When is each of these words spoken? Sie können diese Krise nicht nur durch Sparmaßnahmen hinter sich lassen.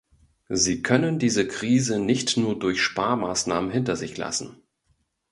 Sie 0.49 0.81
können 0.81 1.19
diese 1.19 1.47
Krise 1.47 1.99
nicht 1.99 2.35
nur 2.35 2.57
durch 2.57 2.81
Sparmaßnahmen 2.81 3.69
hinter 3.69 3.95
sich 3.95 4.17
lassen. 4.17 4.59